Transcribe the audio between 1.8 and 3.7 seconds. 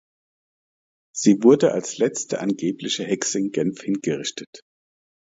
letzte angebliche Hexe in